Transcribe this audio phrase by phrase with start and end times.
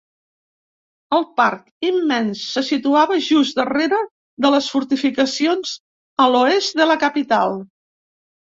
[1.17, 3.99] El parc, immens, se situava just darrere
[4.47, 5.77] de les fortificacions
[6.27, 7.59] a l'oest de la capital.